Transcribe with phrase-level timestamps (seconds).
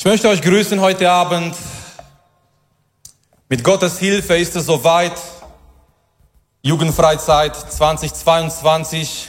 [0.00, 1.54] Ich möchte euch grüßen heute Abend.
[3.50, 5.12] Mit Gottes Hilfe ist es soweit.
[6.62, 9.28] Jugendfreizeit 2022.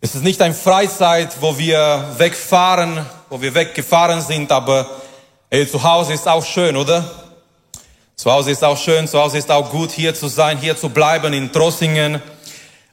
[0.00, 4.88] Es ist nicht ein Freizeit, wo wir wegfahren, wo wir weggefahren sind, aber
[5.50, 7.04] ey, zu Hause ist auch schön, oder?
[8.14, 10.90] Zu Hause ist auch schön, zu Hause ist auch gut, hier zu sein, hier zu
[10.90, 12.22] bleiben in Trossingen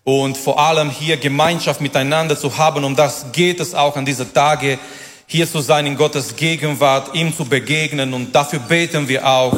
[0.04, 2.84] und vor allem hier Gemeinschaft miteinander zu haben.
[2.84, 4.80] Um das geht es auch an diese Tage,
[5.28, 9.58] hier zu sein in Gottes Gegenwart, ihm zu begegnen und dafür beten wir auch.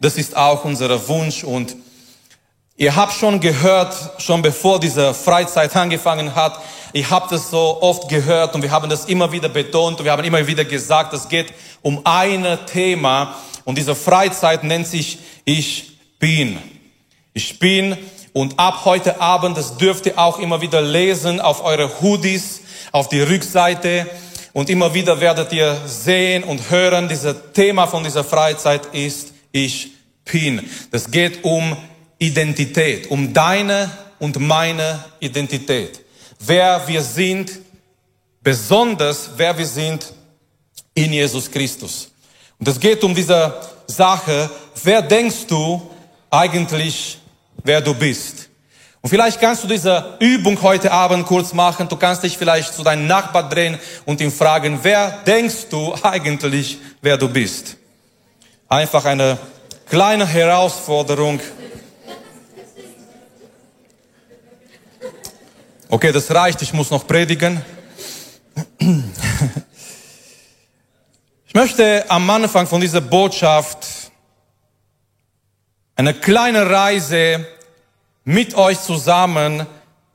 [0.00, 1.76] Das ist auch unser Wunsch und
[2.78, 6.60] Ihr habt schon gehört, schon bevor diese Freizeit angefangen hat,
[6.92, 10.12] ich habe das so oft gehört und wir haben das immer wieder betont und wir
[10.12, 15.96] haben immer wieder gesagt, es geht um ein Thema und diese Freizeit nennt sich Ich
[16.18, 16.58] bin.
[17.32, 17.96] Ich bin
[18.34, 22.60] und ab heute Abend, das dürft ihr auch immer wieder lesen auf eure Hoodies,
[22.92, 24.06] auf die Rückseite
[24.56, 29.92] und immer wieder werdet ihr sehen und hören, dieses Thema von dieser Freizeit ist Ich
[30.24, 30.66] bin.
[30.90, 31.76] Das geht um
[32.16, 36.00] Identität, um deine und meine Identität.
[36.38, 37.58] Wer wir sind,
[38.40, 40.10] besonders wer wir sind
[40.94, 42.10] in Jesus Christus.
[42.58, 44.48] Und es geht um diese Sache,
[44.82, 45.82] wer denkst du
[46.30, 47.18] eigentlich,
[47.62, 48.45] wer du bist?
[49.06, 51.88] Und vielleicht kannst du diese Übung heute Abend kurz machen.
[51.88, 56.78] Du kannst dich vielleicht zu deinem Nachbar drehen und ihn fragen, wer denkst du eigentlich,
[57.02, 57.76] wer du bist?
[58.68, 59.38] Einfach eine
[59.88, 61.38] kleine Herausforderung
[65.88, 67.64] Okay, das reicht, ich muss noch predigen.
[71.46, 73.86] Ich möchte am Anfang von dieser Botschaft
[75.94, 77.46] eine kleine Reise
[78.26, 79.66] mit euch zusammen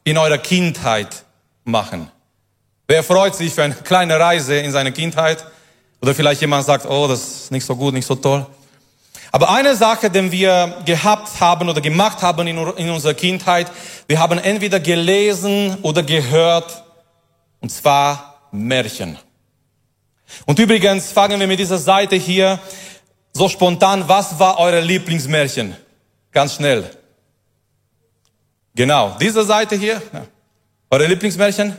[0.03, 1.23] in eurer Kindheit
[1.63, 2.11] machen.
[2.85, 5.45] Wer freut sich für eine kleine Reise in seine Kindheit?
[6.01, 8.45] Oder vielleicht jemand sagt, oh, das ist nicht so gut, nicht so toll.
[9.31, 13.71] Aber eine Sache, die wir gehabt haben oder gemacht haben in, in unserer Kindheit,
[14.07, 16.83] wir haben entweder gelesen oder gehört,
[17.61, 19.17] und zwar Märchen.
[20.45, 22.59] Und übrigens fangen wir mit dieser Seite hier
[23.31, 24.03] so spontan.
[24.09, 25.77] Was war eure Lieblingsmärchen?
[26.33, 26.89] Ganz schnell.
[28.73, 30.01] Genau, diese Seite hier.
[30.89, 31.77] Eure Lieblingsmärchen?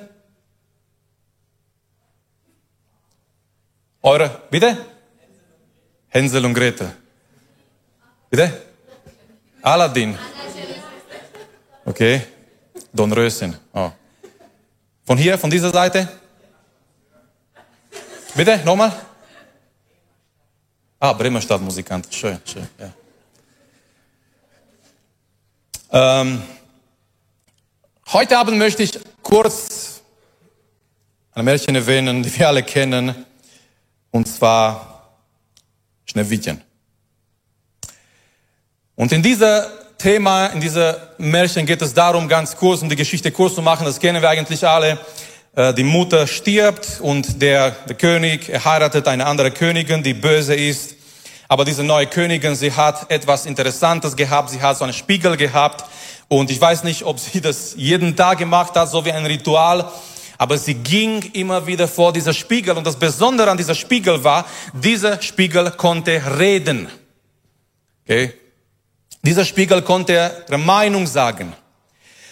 [4.02, 4.76] Eure, bitte?
[6.08, 6.92] Hänsel und Gretel.
[8.28, 8.62] Bitte?
[9.62, 10.18] Aladdin.
[11.84, 12.22] Okay.
[12.92, 13.56] Don Röschen.
[13.72, 13.90] Oh.
[15.04, 16.08] Von hier, von dieser Seite?
[18.34, 18.92] Bitte, nochmal?
[20.98, 22.12] Ah, Bremer Stadtmusikant.
[22.14, 22.92] Schön, schön, ja.
[25.90, 26.42] Ähm,
[28.12, 30.02] heute Abend möchte ich kurz
[31.32, 33.14] ein Märchen erwähnen, die wir alle kennen,
[34.10, 35.14] und zwar
[36.04, 36.60] Schneewittchen.
[38.96, 43.30] Und in dieser Thema, in dieser Märchen geht es darum, ganz kurz, um die Geschichte
[43.30, 44.98] kurz zu machen, das kennen wir eigentlich alle.
[45.56, 50.96] Äh, die Mutter stirbt und der, der König heiratet eine andere Königin, die böse ist.
[51.48, 55.84] Aber diese neue Königin, sie hat etwas Interessantes gehabt, sie hat so einen Spiegel gehabt.
[56.32, 59.92] Und ich weiß nicht, ob sie das jeden Tag gemacht hat, so wie ein Ritual.
[60.38, 62.74] Aber sie ging immer wieder vor dieser Spiegel.
[62.74, 66.88] Und das Besondere an dieser Spiegel war, dieser Spiegel konnte reden.
[68.06, 68.32] Okay?
[69.20, 71.52] Dieser Spiegel konnte ihre Meinung sagen.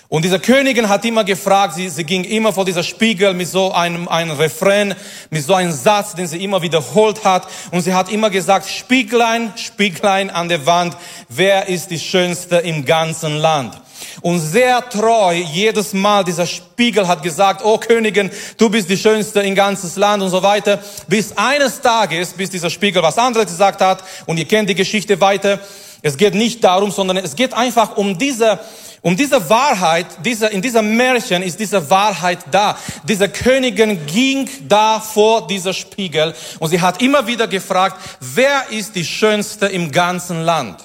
[0.09, 3.71] Und diese Königin hat immer gefragt, sie, sie ging immer vor dieser Spiegel mit so
[3.71, 4.94] einem, einem Refrain,
[5.28, 7.47] mit so einem Satz, den sie immer wiederholt hat.
[7.71, 10.97] Und sie hat immer gesagt, Spieglein, Spieglein an der Wand,
[11.28, 13.78] wer ist die Schönste im ganzen Land?
[14.21, 19.41] Und sehr treu, jedes Mal dieser Spiegel hat gesagt, oh Königin, du bist die Schönste
[19.41, 20.78] im ganzen Land und so weiter.
[21.09, 25.21] Bis eines Tages, bis dieser Spiegel was anderes gesagt hat, und ihr kennt die Geschichte
[25.21, 25.59] weiter,
[26.03, 28.59] es geht nicht darum, sondern es geht einfach um diese,
[29.03, 32.77] um diese Wahrheit, diese, in diesem Märchen ist diese Wahrheit da.
[33.05, 38.94] Diese Königin ging da vor dieser Spiegel und sie hat immer wieder gefragt, wer ist
[38.94, 40.79] die Schönste im ganzen Land?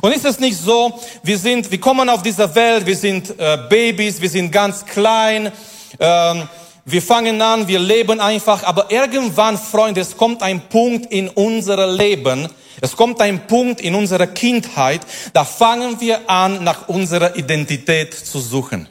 [0.00, 3.58] Und ist es nicht so, wir sind, wir kommen auf dieser Welt, wir sind äh,
[3.68, 5.52] Babys, wir sind ganz klein,
[5.98, 6.48] ähm,
[6.84, 11.86] wir fangen an, wir leben einfach, aber irgendwann, Freunde, es kommt ein Punkt in unser
[11.86, 12.48] Leben,
[12.80, 15.00] es kommt ein Punkt in unserer Kindheit,
[15.32, 18.88] da fangen wir an, nach unserer Identität zu suchen.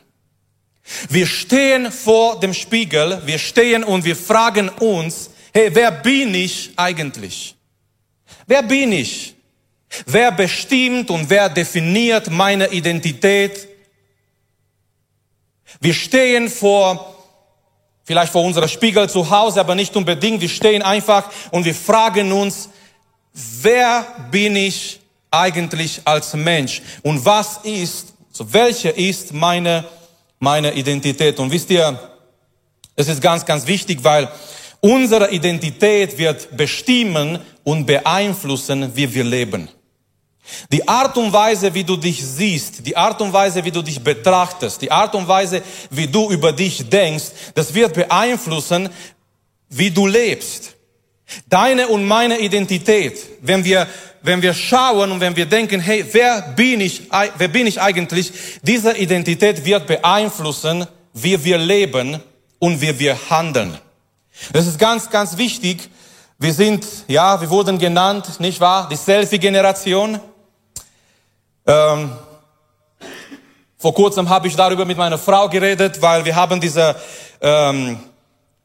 [1.10, 6.72] Wir stehen vor dem Spiegel, wir stehen und wir fragen uns, hey, wer bin ich
[6.76, 7.56] eigentlich?
[8.46, 9.35] Wer bin ich?
[10.06, 13.68] Wer bestimmt und wer definiert meine Identität?
[15.80, 17.16] Wir stehen vor
[18.06, 20.40] vielleicht vor unserer Spiegel zu Hause, aber nicht unbedingt.
[20.40, 22.70] Wir stehen einfach und wir fragen uns,
[23.34, 25.00] wer bin ich
[25.32, 26.82] eigentlich als Mensch?
[27.02, 29.84] Und was ist, so welche ist meine,
[30.40, 31.40] meine Identität?
[31.40, 32.00] Und wisst ihr,
[32.96, 34.30] es ist ganz, ganz wichtig, weil
[34.80, 39.68] unsere Identität wird bestimmen und beeinflussen, wie wir leben.
[40.72, 44.04] Die Art und Weise, wie du dich siehst, die Art und Weise, wie du dich
[44.04, 48.90] betrachtest, die Art und Weise, wie du über dich denkst, das wird beeinflussen,
[49.70, 50.76] wie du lebst.
[51.50, 53.88] Deine und meine Identität, wenn wir,
[54.22, 57.04] wenn wir schauen und wenn wir denken, hey, wer bin ich,
[57.38, 58.32] wer bin ich eigentlich?
[58.62, 62.22] Diese Identität wird beeinflussen, wie wir leben
[62.60, 63.78] und wie wir handeln.
[64.54, 65.90] Das ist ganz, ganz wichtig.
[66.38, 68.90] Wir sind, ja, wir wurden genannt, nicht wahr?
[68.90, 70.20] Die Selfie-Generation.
[71.68, 72.12] Ähm,
[73.78, 76.96] vor kurzem habe ich darüber mit meiner Frau geredet, weil wir haben diese
[77.42, 78.00] ähm,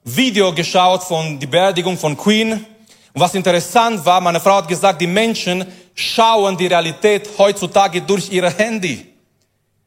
[0.05, 2.53] Video geschaut von die Beerdigung von Queen.
[2.53, 8.31] Und was interessant war, meine Frau hat gesagt, die Menschen schauen die Realität heutzutage durch
[8.31, 9.07] ihre Handy.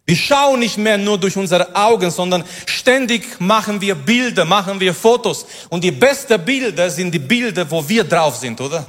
[0.05, 4.93] Wir schauen nicht mehr nur durch unsere Augen, sondern ständig machen wir Bilder, machen wir
[4.93, 5.45] Fotos.
[5.69, 8.85] Und die besten Bilder sind die Bilder, wo wir drauf sind, oder?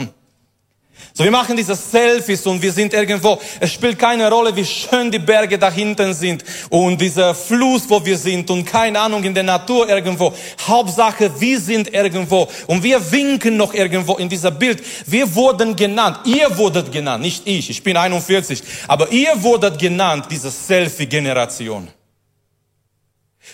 [1.17, 5.13] So, wir machen diese Selfies und wir sind irgendwo, es spielt keine Rolle, wie schön
[5.13, 9.33] die Berge da hinten sind und dieser Fluss, wo wir sind und keine Ahnung, in
[9.33, 10.35] der Natur irgendwo.
[10.67, 14.83] Hauptsache, wir sind irgendwo und wir winken noch irgendwo in dieser Bild.
[15.07, 20.27] Wir wurden genannt, ihr wurdet genannt, nicht ich, ich bin 41, aber ihr wurdet genannt,
[20.33, 21.91] diese Selfie-Generation.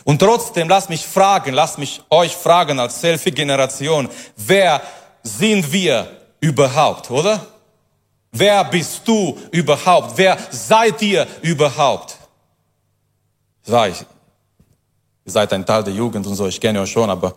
[0.05, 4.81] Und trotzdem, lasst mich fragen, lasst mich euch fragen als Selfie-Generation, wer
[5.23, 7.47] sind wir überhaupt, oder?
[8.33, 10.17] Wer bist du überhaupt?
[10.17, 12.17] Wer seid ihr überhaupt?
[13.63, 14.01] Sag ich,
[15.25, 17.37] ihr seid ein Teil der Jugend und so, ich kenne euch schon, aber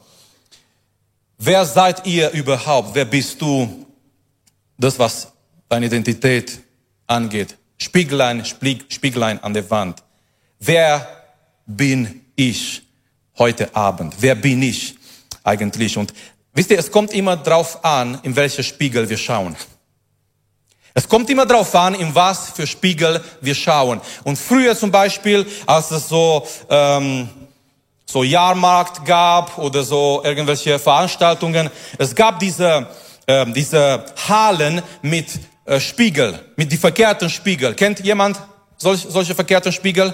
[1.38, 2.94] wer seid ihr überhaupt?
[2.94, 3.85] Wer bist du?
[4.77, 5.31] Das, was
[5.69, 6.59] deine Identität
[7.07, 7.57] angeht.
[7.77, 10.03] Spieglein, Spieglein an der Wand.
[10.59, 11.07] Wer
[11.65, 12.83] bin ich
[13.38, 14.15] heute Abend?
[14.19, 14.95] Wer bin ich
[15.44, 15.97] eigentlich?
[15.97, 16.13] Und
[16.53, 19.55] wisst ihr, es kommt immer drauf an, in welcher Spiegel wir schauen.
[20.95, 24.00] Es kommt immer darauf an, in was für Spiegel wir schauen.
[24.23, 27.29] Und früher zum Beispiel, als es so ähm,
[28.05, 32.88] so Jahrmarkt gab oder so irgendwelche Veranstaltungen, es gab diese
[33.25, 35.27] äh, diese Hallen mit
[35.65, 37.73] äh, Spiegel, mit die verkehrten Spiegel.
[37.73, 38.38] Kennt jemand
[38.77, 40.13] solche, solche verkehrten Spiegel?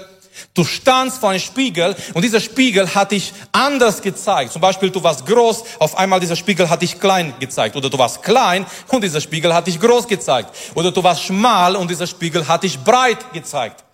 [0.54, 4.52] Du standst vor einem Spiegel und dieser Spiegel hat dich anders gezeigt.
[4.52, 7.76] Zum Beispiel, du warst groß, auf einmal dieser Spiegel hat dich klein gezeigt.
[7.76, 10.50] Oder du warst klein und dieser Spiegel hat dich groß gezeigt.
[10.74, 13.84] Oder du warst schmal und dieser Spiegel hat dich breit gezeigt.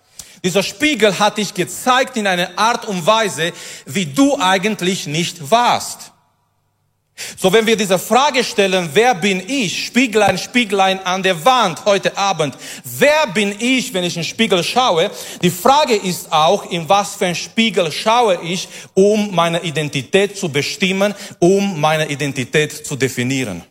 [0.43, 3.53] Dieser Spiegel hat dich gezeigt in einer Art und Weise,
[3.85, 6.11] wie du eigentlich nicht warst.
[7.35, 9.85] So, wenn wir diese Frage stellen, wer bin ich?
[9.85, 12.55] Spieglein, Spieglein an der Wand heute Abend.
[12.83, 15.09] Wer bin ich, wenn ich in den Spiegel schaue?
[15.41, 20.49] Die Frage ist auch, in was für einen Spiegel schaue ich, um meine Identität zu
[20.49, 23.63] bestimmen, um meine Identität zu definieren.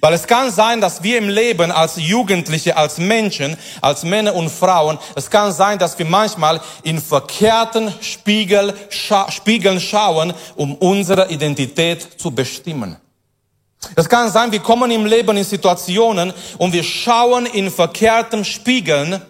[0.00, 4.48] Weil es kann sein, dass wir im Leben als Jugendliche, als Menschen, als Männer und
[4.48, 11.30] Frauen, es kann sein, dass wir manchmal in verkehrten Spiegel, scha Spiegeln schauen, um unsere
[11.30, 12.96] Identität zu bestimmen.
[13.96, 19.20] Es kann sein, wir kommen im Leben in Situationen und wir schauen in verkehrten Spiegeln,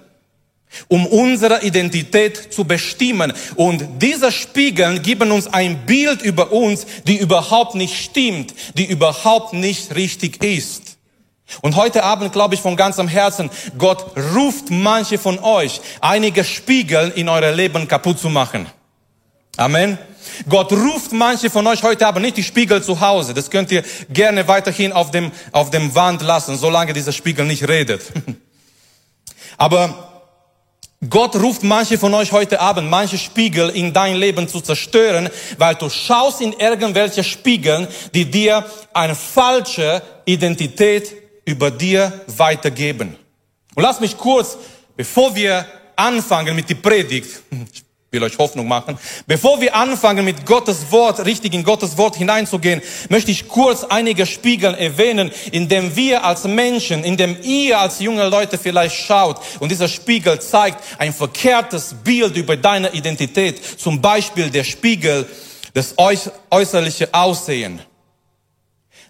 [0.89, 3.33] um unsere Identität zu bestimmen.
[3.57, 9.53] Und diese Spiegeln geben uns ein Bild über uns, die überhaupt nicht stimmt, die überhaupt
[9.53, 10.97] nicht richtig ist.
[11.61, 17.13] Und heute Abend glaube ich von ganzem Herzen, Gott ruft manche von euch, einige Spiegel
[17.15, 18.67] in euer Leben kaputt zu machen.
[19.57, 19.99] Amen.
[20.49, 23.35] Gott ruft manche von euch heute Abend nicht die Spiegel zu Hause.
[23.35, 27.69] Das könnt ihr gerne weiterhin auf dem, auf dem Wand lassen, solange dieser Spiegel nicht
[27.69, 28.03] redet.
[29.59, 30.12] Aber
[31.09, 35.29] Gott ruft manche von euch heute Abend, manche Spiegel in dein Leben zu zerstören,
[35.59, 41.13] weil du schaust in irgendwelche Spiegeln, die dir eine falsche Identität
[41.45, 43.17] über dir weitergeben.
[43.75, 44.57] Und lass mich kurz,
[44.97, 45.67] bevor wir
[45.97, 47.43] anfangen mit der Predigt,
[48.13, 48.99] will euch Hoffnung machen.
[49.27, 54.27] Bevor wir anfangen, mit Gottes Wort, richtig in Gottes Wort hineinzugehen, möchte ich kurz einige
[54.27, 59.41] Spiegel erwähnen, in dem wir als Menschen, in dem ihr als junge Leute vielleicht schaut.
[59.61, 63.81] Und dieser Spiegel zeigt ein verkehrtes Bild über deine Identität.
[63.81, 65.27] Zum Beispiel der Spiegel
[65.75, 65.95] des
[66.51, 67.81] äußerlichen Aussehen.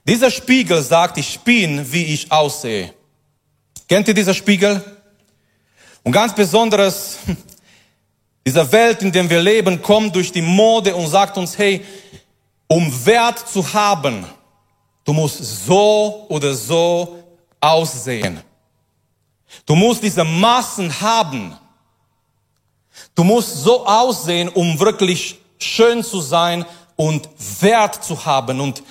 [0.04, 2.94] Dieser Spiegel sagt, ich bin, wie ich aussehe.
[3.88, 4.80] Kennt ihr dieser Spiegel?
[6.04, 7.18] Und ganz besonderes
[8.44, 11.84] diese Welt, in der wir leben, kommt durch die Mode und sagt uns, hey,
[12.66, 14.24] um Wert zu haben,
[15.04, 17.22] du musst so oder so
[17.60, 18.40] aussehen.
[19.66, 21.56] Du musst diese Massen haben.
[23.14, 26.64] Du musst so aussehen, um wirklich schön zu sein
[26.96, 27.28] und
[27.60, 28.60] Wert zu haben.
[28.60, 28.82] Und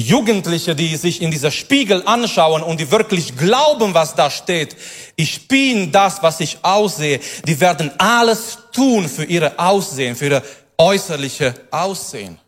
[0.00, 4.76] Jugendliche, die sich in dieser Spiegel anschauen und die wirklich glauben, was da steht,
[5.16, 10.42] ich bin das, was ich aussehe, die werden alles tun für ihre Aussehen, für ihre
[10.76, 12.38] äußerliche Aussehen.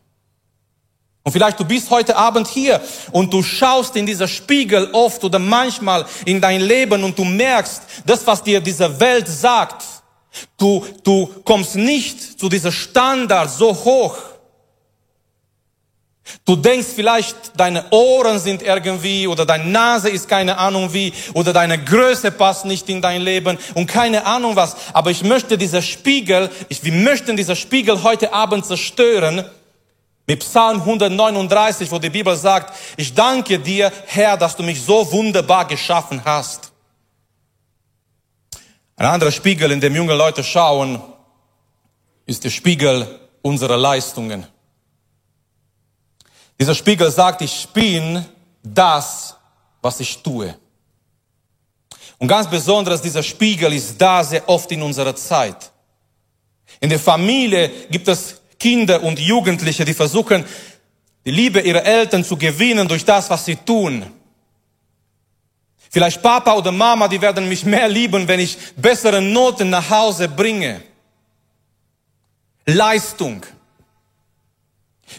[1.23, 2.79] Und vielleicht du bist heute Abend hier
[3.11, 7.81] und du schaust in dieser Spiegel oft oder manchmal in dein Leben und du merkst,
[8.05, 9.83] das, was dir diese Welt sagt,
[10.57, 14.17] du, du kommst nicht zu dieser Standard so hoch,
[16.45, 21.53] Du denkst vielleicht, deine Ohren sind irgendwie oder deine Nase ist keine Ahnung wie oder
[21.53, 24.75] deine Größe passt nicht in dein Leben und keine Ahnung was.
[24.93, 29.45] Aber ich möchte dieser Spiegel, ich, wir möchten dieser Spiegel heute Abend zerstören
[30.27, 35.11] mit Psalm 139, wo die Bibel sagt, ich danke dir, Herr, dass du mich so
[35.11, 36.71] wunderbar geschaffen hast.
[38.95, 41.01] Ein anderer Spiegel, in dem junge Leute schauen,
[42.25, 44.45] ist der Spiegel unserer Leistungen.
[46.61, 48.23] Dieser Spiegel sagt, ich bin
[48.61, 49.35] das,
[49.81, 50.55] was ich tue.
[52.19, 55.71] Und ganz besonders dieser Spiegel ist da sehr oft in unserer Zeit.
[56.79, 60.45] In der Familie gibt es Kinder und Jugendliche, die versuchen,
[61.25, 64.05] die Liebe ihrer Eltern zu gewinnen durch das, was sie tun.
[65.89, 70.27] Vielleicht Papa oder Mama, die werden mich mehr lieben, wenn ich bessere Noten nach Hause
[70.29, 70.83] bringe.
[72.67, 73.43] Leistung.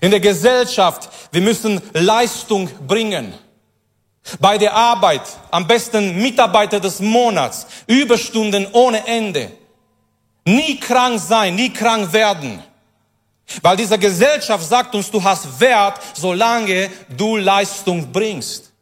[0.00, 3.34] In der Gesellschaft, wir müssen Leistung bringen.
[4.38, 9.50] Bei der Arbeit, am besten Mitarbeiter des Monats, Überstunden ohne Ende.
[10.44, 12.62] Nie krank sein, nie krank werden.
[13.60, 18.72] Weil diese Gesellschaft sagt uns, du hast Wert, solange du Leistung bringst.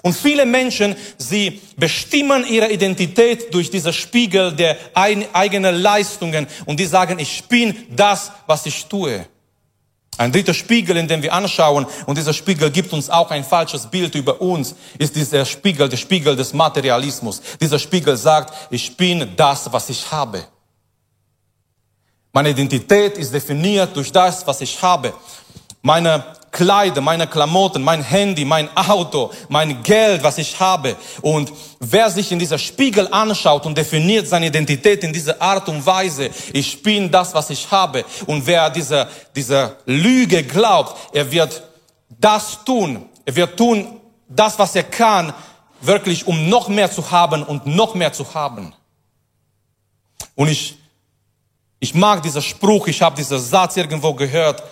[0.00, 6.86] Und viele Menschen, sie bestimmen ihre Identität durch diese Spiegel der eigenen Leistungen und die
[6.86, 9.26] sagen, ich bin das, was ich tue.
[10.18, 13.86] Ein dritter Spiegel, in dem wir anschauen, und dieser Spiegel gibt uns auch ein falsches
[13.86, 17.40] Bild über uns, ist dieser Spiegel, der Spiegel des Materialismus.
[17.60, 20.44] Dieser Spiegel sagt, ich bin das, was ich habe.
[22.32, 25.12] Meine Identität ist definiert durch das, was ich habe.
[25.80, 30.96] Meine Kleider, meine Klamotten, mein Handy, mein Auto, mein Geld, was ich habe.
[31.22, 35.84] Und wer sich in dieser Spiegel anschaut und definiert seine Identität in dieser Art und
[35.84, 38.04] Weise, ich bin das, was ich habe.
[38.26, 41.62] Und wer dieser, dieser Lüge glaubt, er wird
[42.20, 43.06] das tun.
[43.24, 45.32] Er wird tun, das, was er kann,
[45.80, 48.74] wirklich, um noch mehr zu haben und noch mehr zu haben.
[50.34, 50.76] Und ich,
[51.80, 54.62] ich mag dieser Spruch, ich habe diesen Satz irgendwo gehört,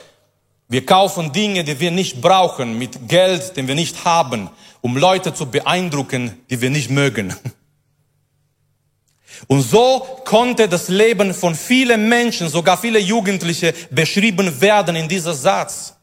[0.70, 4.48] wir kaufen Dinge, die wir nicht brauchen, mit Geld, den wir nicht haben,
[4.80, 7.34] um Leute zu beeindrucken, die wir nicht mögen.
[9.48, 15.34] Und so konnte das Leben von vielen Menschen, sogar viele Jugendliche, beschrieben werden in dieser
[15.34, 15.96] Satz.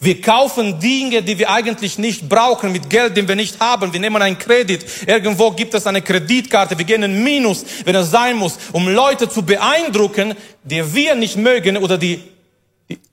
[0.00, 3.90] Wir kaufen Dinge, die wir eigentlich nicht brauchen, mit Geld, den wir nicht haben.
[3.90, 4.84] Wir nehmen einen Kredit.
[5.06, 6.76] Irgendwo gibt es eine Kreditkarte.
[6.76, 11.36] Wir gehen in Minus, wenn es sein muss, um Leute zu beeindrucken, die wir nicht
[11.36, 12.33] mögen oder die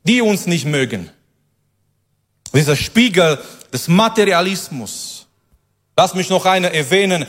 [0.04, 1.10] die uns nicht mögen.
[2.54, 3.40] Dieser Spiegel
[3.72, 5.28] des Materialismus.
[5.96, 7.26] Lass mich noch eine erwähnen.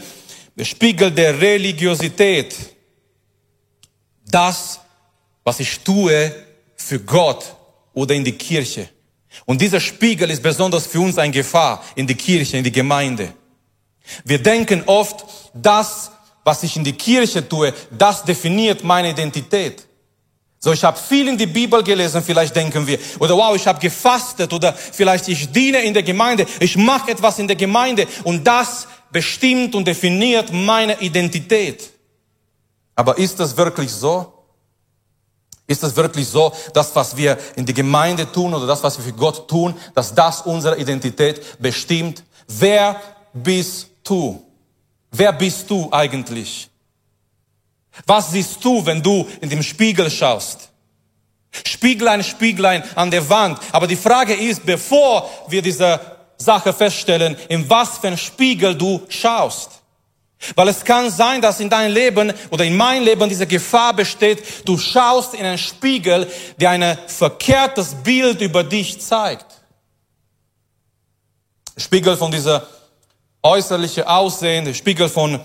[0.56, 2.54] Der Spiegel der Religiosität.
[4.26, 4.80] Das,
[5.44, 6.34] was ich tue
[6.76, 7.54] für Gott
[7.92, 8.88] oder in die Kirche.
[9.46, 13.32] Und dieser Spiegel ist besonders für uns eine Gefahr in die Kirche, in die Gemeinde.
[14.24, 16.10] Wir denken oft, das,
[16.44, 19.86] was ich in die Kirche tue, das definiert meine Identität.
[20.64, 22.96] So, ich habe viel in die Bibel gelesen, vielleicht denken wir.
[23.18, 24.52] Oder wow, ich habe gefastet.
[24.52, 26.46] Oder vielleicht ich diene in der Gemeinde.
[26.60, 28.06] Ich mache etwas in der Gemeinde.
[28.22, 31.90] Und das bestimmt und definiert meine Identität.
[32.94, 34.32] Aber ist das wirklich so?
[35.66, 39.04] Ist das wirklich so, das, was wir in der Gemeinde tun oder das, was wir
[39.04, 42.22] für Gott tun, dass das unsere Identität bestimmt?
[42.46, 43.00] Wer
[43.32, 44.44] bist du?
[45.10, 46.71] Wer bist du eigentlich?
[48.06, 50.70] Was siehst du, wenn du in den Spiegel schaust?
[51.66, 53.58] Spieglein, Spieglein an der Wand.
[53.72, 56.00] Aber die Frage ist, bevor wir diese
[56.38, 59.82] Sache feststellen, in was für ein Spiegel du schaust.
[60.56, 64.42] Weil es kann sein, dass in deinem Leben oder in meinem Leben diese Gefahr besteht,
[64.64, 69.46] du schaust in einen Spiegel, der ein verkehrtes Bild über dich zeigt.
[71.76, 72.66] Spiegel von dieser
[73.42, 75.40] äußerliche Aussehen, Spiegel von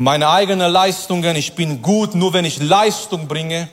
[0.00, 3.68] meine eigenen Leistungen, ich bin gut, nur wenn ich Leistung bringe.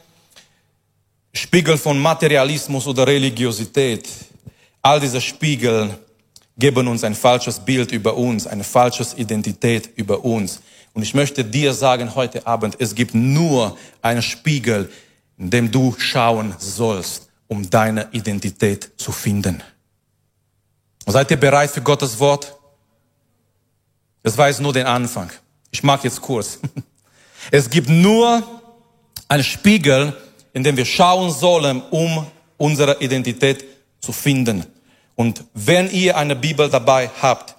[1.32, 4.10] Spiegel von Materialismus oder Religiosität.
[4.82, 5.98] All diese Spiegel
[6.58, 10.62] geben uns ein falsches Bild über uns, eine falsche Identität über uns.
[10.94, 14.92] Und ich möchte dir sagen heute Abend, es gibt nur einen Spiegel,
[15.38, 19.64] in dem du schauen sollst, um deine Identität zu finden.
[21.06, 22.54] Seid ihr bereit für Gottes Wort?
[24.24, 25.32] Das war jetzt nur den Anfang.
[25.78, 26.58] Ich mag jetzt kurz.
[27.52, 28.42] Es gibt nur
[29.28, 30.12] einen Spiegel,
[30.54, 32.26] in dem wir schauen sollen, um
[32.58, 33.64] unsere Identität
[34.02, 34.66] zu finden.
[35.14, 37.56] Und wenn ihr eine Bibel dabei habt,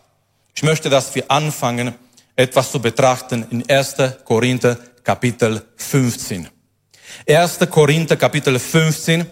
[0.53, 1.95] ich möchte, dass wir anfangen,
[2.35, 3.95] etwas zu betrachten in 1.
[4.25, 6.49] Korinther Kapitel 15.
[7.25, 7.59] 1.
[7.71, 9.27] Korinther Kapitel 15.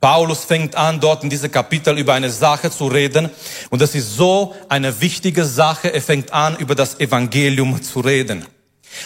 [0.00, 3.28] Paulus fängt an, dort in diesem Kapitel über eine Sache zu reden.
[3.68, 5.92] Und das ist so eine wichtige Sache.
[5.92, 8.46] Er fängt an, über das Evangelium zu reden.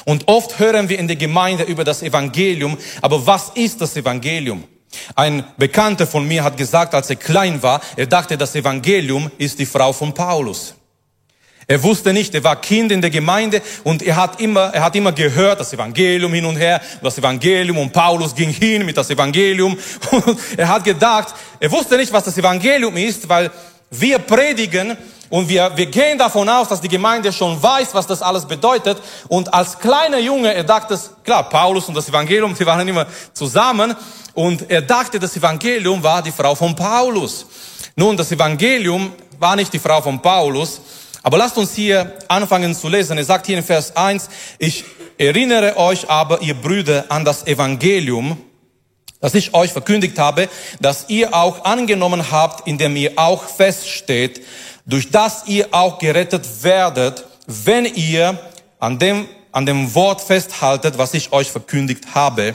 [0.04, 2.78] Und oft hören wir in der Gemeinde über das Evangelium.
[3.02, 4.64] Aber was ist das Evangelium?
[5.16, 9.58] Ein Bekannter von mir hat gesagt, als er klein war, er dachte, das Evangelium ist
[9.58, 10.74] die Frau von Paulus.
[11.66, 14.94] Er wusste nicht, er war Kind in der Gemeinde und er hat immer, er hat
[14.96, 19.08] immer gehört, das Evangelium hin und her, das Evangelium und Paulus ging hin mit das
[19.10, 19.78] Evangelium
[20.10, 23.50] und er hat gedacht, er wusste nicht, was das Evangelium ist, weil
[23.90, 24.96] wir predigen
[25.30, 28.98] und wir, wir gehen davon aus, dass die Gemeinde schon weiß, was das alles bedeutet.
[29.28, 33.96] Und als kleiner Junge, er dachte, klar, Paulus und das Evangelium, sie waren immer zusammen.
[34.34, 37.46] Und er dachte, das Evangelium war die Frau von Paulus.
[37.96, 40.80] Nun, das Evangelium war nicht die Frau von Paulus,
[41.24, 43.16] aber lasst uns hier anfangen zu lesen.
[43.16, 44.28] Er sagt hier in Vers 1,
[44.58, 44.84] ich
[45.16, 48.36] erinnere euch aber, ihr Brüder, an das Evangelium,
[49.22, 50.50] das ich euch verkündigt habe,
[50.80, 54.42] dass ihr auch angenommen habt, indem ihr auch feststeht,
[54.84, 58.38] durch das ihr auch gerettet werdet, wenn ihr
[58.78, 62.54] an dem, an dem Wort festhaltet, was ich euch verkündigt habe.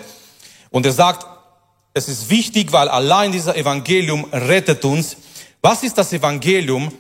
[0.70, 1.26] Und er sagt,
[1.96, 5.18] es ist wichtig, weil allein dieser Evangelium rettet uns.
[5.60, 6.92] Was ist das Evangelium?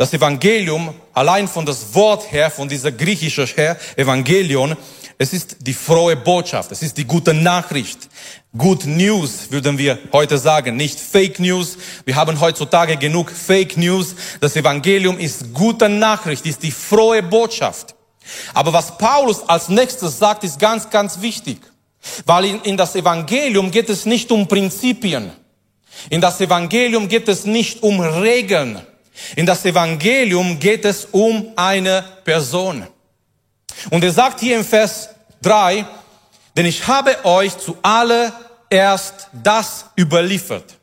[0.00, 4.74] Das Evangelium, allein von das Wort her, von dieser griechischen her, Evangelion,
[5.18, 8.08] es ist die frohe Botschaft, es ist die gute Nachricht.
[8.56, 11.76] Good News würden wir heute sagen, nicht Fake News.
[12.06, 14.14] Wir haben heutzutage genug Fake News.
[14.40, 17.94] Das Evangelium ist gute Nachricht, ist die frohe Botschaft.
[18.54, 21.60] Aber was Paulus als nächstes sagt, ist ganz, ganz wichtig.
[22.24, 25.30] Weil in, in das Evangelium geht es nicht um Prinzipien.
[26.08, 28.80] In das Evangelium geht es nicht um Regeln.
[29.36, 32.86] In das Evangelium geht es um eine Person.
[33.90, 35.10] Und er sagt hier im Vers
[35.42, 35.84] 3,
[36.56, 40.76] denn ich habe euch zuallererst das überliefert.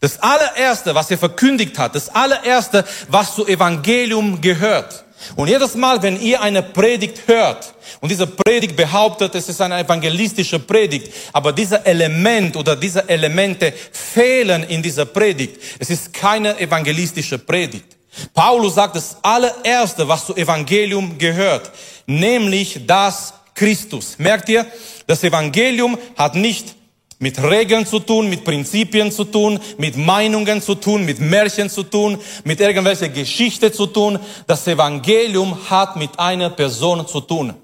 [0.00, 5.04] Das allererste, was er verkündigt hat, das allererste, was zu Evangelium gehört.
[5.36, 9.78] Und jedes Mal, wenn ihr eine Predigt hört und diese Predigt behauptet, es ist eine
[9.78, 16.58] evangelistische Predigt, aber dieser Element oder diese Elemente fehlen in dieser Predigt, es ist keine
[16.58, 17.96] evangelistische Predigt.
[18.34, 21.70] Paulus sagt das allererste, was zu Evangelium gehört,
[22.06, 24.18] nämlich das Christus.
[24.18, 24.66] Merkt ihr,
[25.06, 26.74] das Evangelium hat nicht
[27.18, 31.82] mit Regeln zu tun, mit Prinzipien zu tun, mit Meinungen zu tun, mit Märchen zu
[31.82, 34.18] tun, mit irgendwelcher Geschichte zu tun.
[34.46, 37.54] Das Evangelium hat mit einer Person zu tun.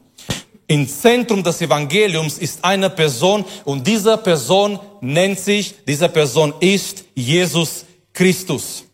[0.66, 7.04] Im Zentrum des Evangeliums ist eine Person und diese Person nennt sich, diese Person ist
[7.14, 8.84] Jesus Christus.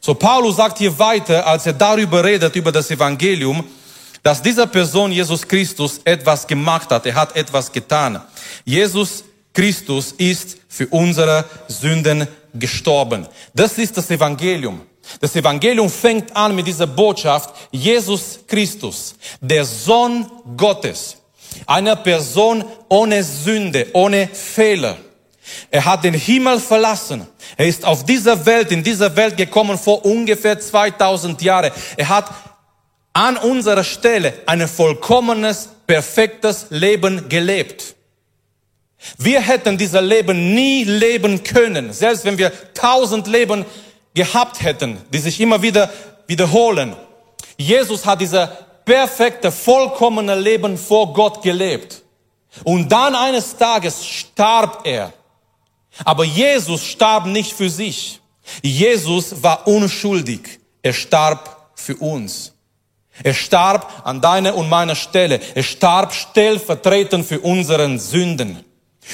[0.00, 3.64] So Paulus sagt hier weiter, als er darüber redet, über das Evangelium,
[4.22, 7.06] dass diese Person Jesus Christus etwas gemacht hat.
[7.06, 8.20] Er hat etwas getan.
[8.64, 9.24] Jesus
[9.60, 13.26] Christus ist für unsere Sünden gestorben.
[13.52, 14.80] Das ist das Evangelium.
[15.20, 20.24] Das Evangelium fängt an mit dieser Botschaft, Jesus Christus, der Sohn
[20.56, 21.18] Gottes,
[21.66, 24.96] eine Person ohne Sünde, ohne Fehler.
[25.70, 27.26] Er hat den Himmel verlassen.
[27.58, 31.70] Er ist auf dieser Welt, in dieser Welt gekommen vor ungefähr 2000 Jahren.
[31.98, 32.30] Er hat
[33.12, 37.96] an unserer Stelle ein vollkommenes, perfektes Leben gelebt.
[39.18, 43.64] Wir hätten dieses Leben nie leben können, selbst wenn wir tausend Leben
[44.14, 45.90] gehabt hätten, die sich immer wieder
[46.26, 46.94] wiederholen.
[47.56, 48.48] Jesus hat dieses
[48.84, 52.02] perfekte, vollkommene Leben vor Gott gelebt.
[52.64, 55.12] Und dann eines Tages starb er.
[56.04, 58.20] Aber Jesus starb nicht für sich.
[58.62, 60.60] Jesus war unschuldig.
[60.82, 62.52] Er starb für uns.
[63.22, 65.40] Er starb an deiner und meiner Stelle.
[65.54, 68.64] Er starb stellvertretend für unseren Sünden.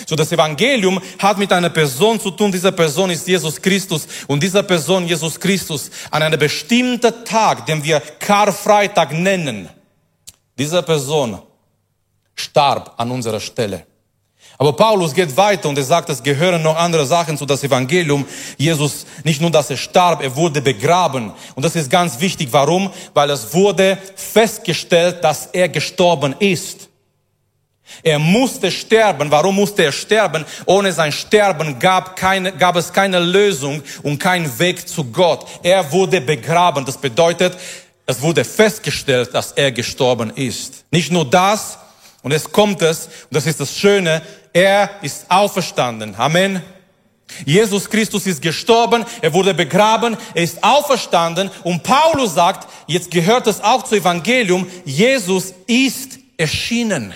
[0.07, 2.53] So das Evangelium hat mit einer Person zu tun.
[2.53, 4.07] Diese Person ist Jesus Christus.
[4.27, 9.69] Und dieser Person, Jesus Christus, an einem bestimmten Tag, den wir Karfreitag nennen,
[10.59, 11.39] diese Person
[12.35, 13.87] starb an unserer Stelle.
[14.59, 18.27] Aber Paulus geht weiter und er sagt, es gehören noch andere Sachen zu das Evangelium.
[18.57, 21.33] Jesus, nicht nur, dass er starb, er wurde begraben.
[21.55, 22.49] Und das ist ganz wichtig.
[22.53, 22.91] Warum?
[23.13, 26.86] Weil es wurde festgestellt, dass er gestorben ist.
[28.03, 29.31] Er musste sterben.
[29.31, 30.45] Warum musste er sterben?
[30.65, 35.47] Ohne sein Sterben gab, keine, gab es keine Lösung und keinen Weg zu Gott.
[35.63, 36.85] Er wurde begraben.
[36.85, 37.57] Das bedeutet,
[38.07, 40.85] es wurde festgestellt, dass er gestorben ist.
[40.91, 41.79] Nicht nur das,
[42.23, 44.23] und es kommt es, und das ist das Schöne,
[44.53, 46.15] er ist auferstanden.
[46.17, 46.63] Amen.
[47.45, 53.47] Jesus Christus ist gestorben, er wurde begraben, er ist auferstanden und Paulus sagt, jetzt gehört
[53.47, 57.13] es auch zum Evangelium, Jesus ist erschienen.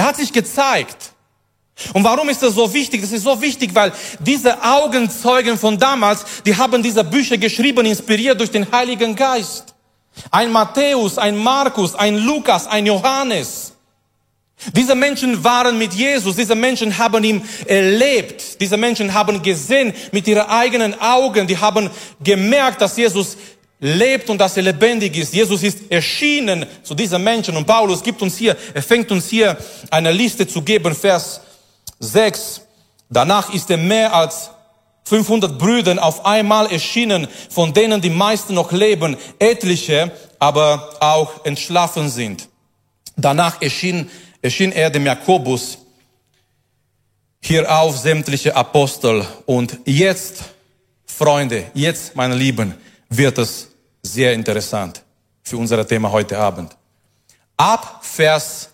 [0.00, 1.12] Er hat sich gezeigt.
[1.92, 3.02] Und warum ist das so wichtig?
[3.02, 8.40] Das ist so wichtig, weil diese Augenzeugen von damals, die haben diese Bücher geschrieben, inspiriert
[8.40, 9.74] durch den Heiligen Geist.
[10.30, 13.74] Ein Matthäus, ein Markus, ein Lukas, ein Johannes.
[14.74, 20.26] Diese Menschen waren mit Jesus, diese Menschen haben ihn erlebt, diese Menschen haben gesehen mit
[20.26, 21.90] ihren eigenen Augen, die haben
[22.24, 23.36] gemerkt, dass Jesus
[23.80, 25.34] lebt und dass er lebendig ist.
[25.34, 29.56] Jesus ist erschienen zu diesen Menschen und Paulus gibt uns hier, er fängt uns hier
[29.90, 31.40] eine Liste zu geben, Vers
[31.98, 32.60] 6.
[33.08, 34.50] Danach ist er mehr als
[35.04, 42.08] 500 Brüdern auf einmal erschienen, von denen die meisten noch leben, etliche aber auch entschlafen
[42.08, 42.48] sind.
[43.16, 45.78] Danach erschien, erschien er dem Jakobus,
[47.42, 50.44] hierauf sämtliche Apostel und jetzt,
[51.06, 52.74] Freunde, jetzt, meine Lieben,
[53.08, 53.69] wird es
[54.02, 55.02] sehr interessant
[55.42, 56.76] für unser Thema heute Abend.
[57.56, 58.70] Ab Vers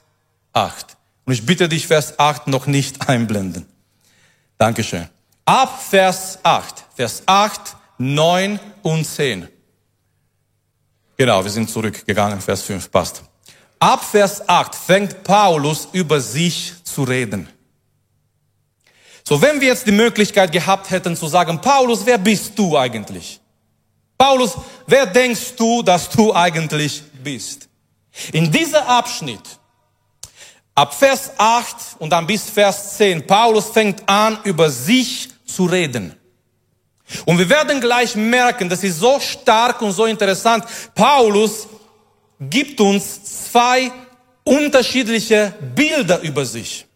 [0.53, 0.97] 8.
[1.25, 3.67] Und ich bitte dich, Vers 8 noch nicht einblenden.
[4.59, 5.09] Dankeschön.
[5.45, 6.85] Ab Vers 8.
[6.95, 9.49] Vers 8, 9 und 10.
[11.17, 13.23] Genau, wir sind zurückgegangen, Vers 5, passt.
[13.79, 17.49] Ab Vers 8 fängt Paulus über sich zu reden.
[19.25, 23.41] So, wenn wir jetzt die Möglichkeit gehabt hätten zu sagen, Paulus, wer bist du eigentlich?
[24.19, 24.53] Paulus,
[24.87, 27.69] wer denkst du, dass du eigentlich bist?
[28.33, 29.43] In dieser Abschnitt,
[30.75, 36.15] ab Vers 8 und dann bis Vers 10, Paulus fängt an, über sich zu reden.
[37.25, 40.65] Und wir werden gleich merken, das ist so stark und so interessant.
[40.95, 41.69] Paulus
[42.41, 43.93] gibt uns zwei
[44.43, 46.87] unterschiedliche Bilder über sich.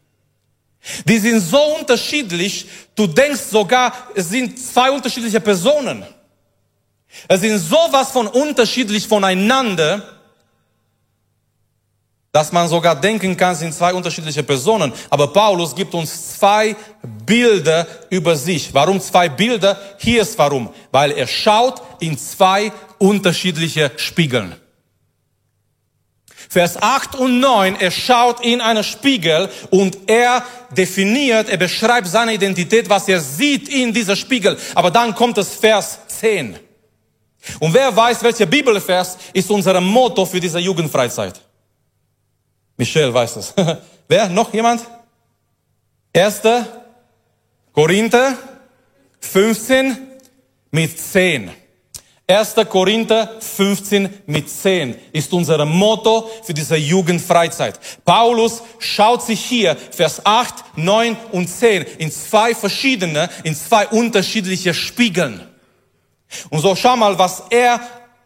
[1.04, 6.04] Die sind so unterschiedlich, du denkst sogar, es sind zwei unterschiedliche Personen.
[7.28, 10.02] Es sind sowas von unterschiedlich voneinander,
[12.32, 14.92] dass man sogar denken kann, es sind zwei unterschiedliche Personen.
[15.10, 16.76] Aber Paulus gibt uns zwei
[17.26, 18.72] Bilder über sich.
[18.72, 19.80] Warum zwei Bilder?
[19.98, 20.72] Hier ist warum.
[20.92, 24.54] Weil er schaut in zwei unterschiedliche Spiegeln.
[26.48, 30.44] Vers 8 und 9, er schaut in einen Spiegel und er
[30.76, 34.56] definiert, er beschreibt seine Identität, was er sieht in dieser Spiegel.
[34.74, 36.58] Aber dann kommt es Vers 10.
[37.58, 41.40] Und wer weiß, welcher Bibelvers ist unser Motto für diese Jugendfreizeit?
[42.76, 43.54] Michelle weiß es.
[44.08, 44.28] wer?
[44.28, 44.82] Noch jemand?
[46.14, 46.40] 1.
[47.72, 48.36] Korinther
[49.20, 49.96] 15
[50.70, 51.50] mit 10.
[52.26, 52.54] 1.
[52.68, 57.78] Korinther 15 mit 10 ist unser Motto für diese Jugendfreizeit.
[58.04, 64.74] Paulus schaut sich hier Vers 8, 9 und 10 in zwei verschiedene, in zwei unterschiedliche
[64.74, 65.49] Spiegeln.
[66.50, 67.80] Und so schau mal, was er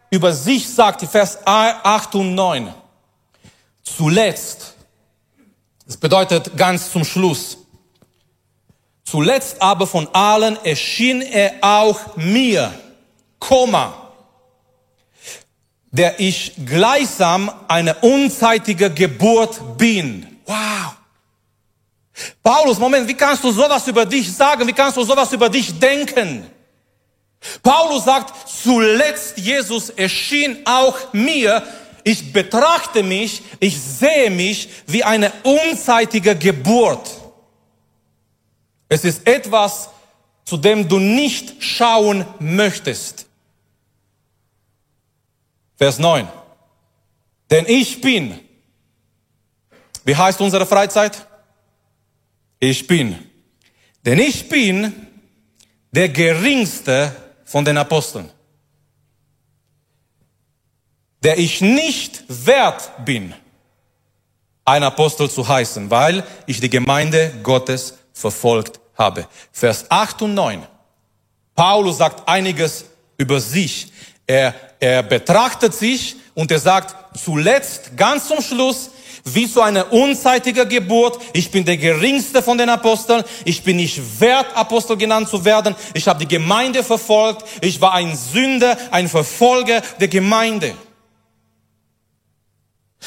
[0.09, 2.73] über sich sagt, die Vers 8 und 9.
[3.83, 4.75] Zuletzt,
[5.85, 7.57] das bedeutet ganz zum Schluss,
[9.03, 12.73] zuletzt aber von allen erschien er auch mir,
[13.39, 13.93] Komma,
[15.91, 20.39] der ich gleichsam eine unzeitige Geburt bin.
[20.45, 20.95] Wow.
[22.41, 24.65] Paulus, Moment, wie kannst du sowas über dich sagen?
[24.67, 26.49] Wie kannst du sowas über dich denken?
[27.63, 31.63] Paulus sagt, zuletzt Jesus erschien auch mir.
[32.03, 37.09] Ich betrachte mich, ich sehe mich wie eine unzeitige Geburt.
[38.89, 39.89] Es ist etwas,
[40.43, 43.25] zu dem du nicht schauen möchtest.
[45.77, 46.27] Vers 9.
[47.49, 48.39] Denn ich bin,
[50.03, 51.25] wie heißt unsere Freizeit?
[52.59, 53.17] Ich bin.
[54.05, 55.07] Denn ich bin
[55.91, 58.29] der geringste von den Aposteln,
[61.23, 63.33] der ich nicht wert bin,
[64.65, 69.27] ein Apostel zu heißen, weil ich die Gemeinde Gottes verfolgt habe.
[69.51, 70.65] Vers 8 und 9.
[71.55, 72.85] Paulus sagt einiges
[73.17, 73.91] über sich.
[74.27, 78.89] Er, er betrachtet sich und er sagt zuletzt, ganz zum Schluss,
[79.25, 81.19] wie so eine unzeitige Geburt.
[81.33, 83.23] Ich bin der geringste von den Aposteln.
[83.43, 85.75] Ich bin nicht wert, Apostel genannt zu werden.
[85.95, 87.43] Ich habe die Gemeinde verfolgt.
[87.61, 90.75] Ich war ein Sünder, ein Verfolger der Gemeinde.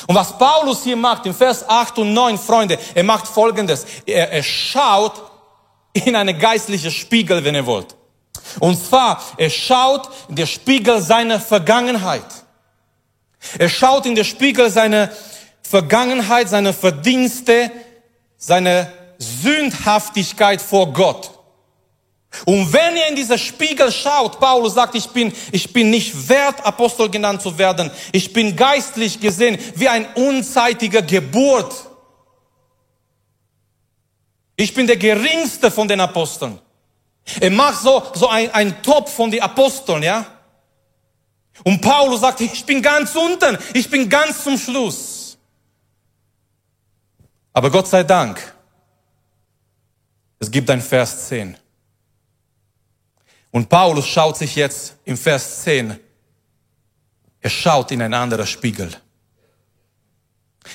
[0.06, 3.86] Und was Paulus hier macht, im Vers 8 und 9, Freunde, er macht Folgendes.
[4.04, 5.22] Er, er schaut
[5.92, 7.96] in eine geistliche Spiegel, wenn ihr wollt.
[8.60, 12.26] Und zwar, er schaut in der Spiegel seiner Vergangenheit.
[13.56, 15.12] Er schaut in der Spiegel seine
[15.68, 17.70] Vergangenheit, seine Verdienste,
[18.38, 21.30] seine Sündhaftigkeit vor Gott.
[22.46, 26.64] Und wenn ihr in dieser Spiegel schaut, Paulus sagt, ich bin, ich bin nicht wert,
[26.64, 27.90] Apostel genannt zu werden.
[28.12, 31.74] Ich bin geistlich gesehen wie ein unzeitiger Geburt.
[34.56, 36.58] Ich bin der geringste von den Aposteln.
[37.40, 40.24] Er macht so, so ein, ein Top von den Aposteln, ja.
[41.64, 45.17] Und Paulus sagt, ich bin ganz unten, ich bin ganz zum Schluss.
[47.58, 48.54] Aber Gott sei Dank,
[50.38, 51.56] es gibt ein Vers 10.
[53.50, 55.98] Und Paulus schaut sich jetzt im Vers 10,
[57.40, 58.96] er schaut in ein anderer Spiegel.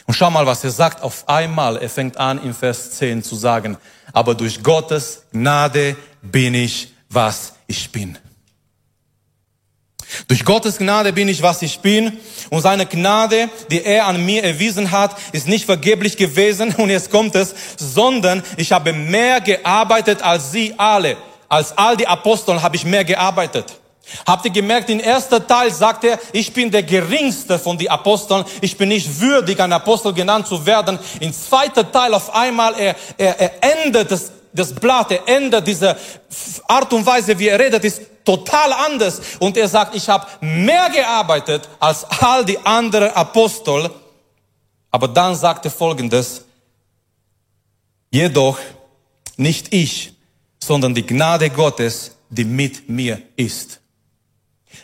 [0.07, 1.01] Und schau mal, was er sagt.
[1.01, 3.77] Auf einmal, er fängt an im Vers 10 zu sagen,
[4.11, 8.17] aber durch Gottes Gnade bin ich, was ich bin.
[10.27, 12.17] Durch Gottes Gnade bin ich, was ich bin.
[12.49, 16.73] Und seine Gnade, die er an mir erwiesen hat, ist nicht vergeblich gewesen.
[16.75, 21.17] Und jetzt kommt es, sondern ich habe mehr gearbeitet als sie alle.
[21.49, 23.79] Als all die Apostel habe ich mehr gearbeitet.
[24.27, 28.43] Habt ihr gemerkt, im ersten Teil sagt er, ich bin der geringste von den Aposteln,
[28.61, 30.99] ich bin nicht würdig, ein Apostel genannt zu werden.
[31.19, 35.97] Im zweiten Teil auf einmal, er, er, er endet das, das Blatt, er ändert diese
[36.67, 39.19] Art und Weise, wie er redet, ist total anders.
[39.39, 43.89] Und er sagt, ich habe mehr gearbeitet als all die anderen Apostel.
[44.91, 46.45] Aber dann sagt er folgendes,
[48.11, 48.59] jedoch
[49.37, 50.13] nicht ich,
[50.63, 53.79] sondern die Gnade Gottes, die mit mir ist.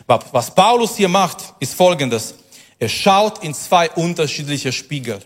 [0.06, 2.34] Was Paulus hier macht, ist folgendes.
[2.78, 5.20] Er schaut in zwei unterschiedliche Spiegel.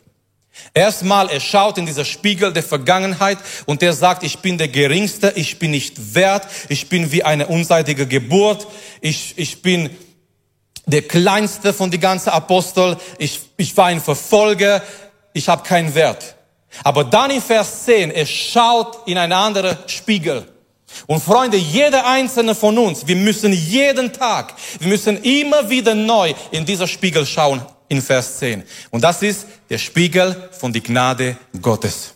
[0.73, 5.33] Erstmal, er schaut in dieser Spiegel der Vergangenheit und er sagt, ich bin der Geringste,
[5.37, 8.67] ich bin nicht wert, ich bin wie eine unseitige Geburt,
[9.01, 9.91] ich, ich bin
[10.87, 14.83] der Kleinste von die ganzen Apostel, ich, ich war ein Verfolger,
[15.33, 16.37] ich habe keinen Wert.
[16.83, 20.47] Aber dann in Vers 10, er schaut in einen anderen Spiegel.
[21.07, 26.35] Und Freunde, jeder einzelne von uns, wir müssen jeden Tag, wir müssen immer wieder neu
[26.51, 27.63] in dieser Spiegel schauen,
[27.97, 28.63] in Vers 10.
[28.91, 32.15] Und das ist der Spiegel von die Gnade Gottes.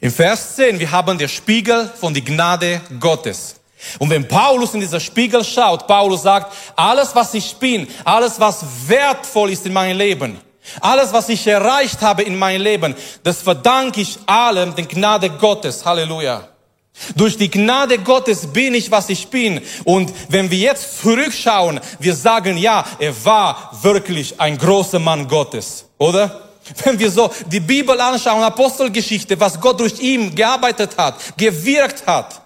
[0.00, 3.56] In Vers 10, wir haben der Spiegel von die Gnade Gottes.
[3.98, 8.64] Und wenn Paulus in dieser Spiegel schaut, Paulus sagt, alles was ich bin, alles was
[8.86, 10.40] wertvoll ist in meinem Leben,
[10.80, 15.84] alles, was ich erreicht habe in meinem Leben, das verdanke ich allem den Gnade Gottes.
[15.84, 16.48] Halleluja.
[17.14, 19.60] Durch die Gnade Gottes bin ich, was ich bin.
[19.84, 25.84] Und wenn wir jetzt zurückschauen, wir sagen, ja, er war wirklich ein großer Mann Gottes,
[25.98, 26.42] oder?
[26.84, 32.42] Wenn wir so die Bibel anschauen, Apostelgeschichte, was Gott durch ihn gearbeitet hat, gewirkt hat.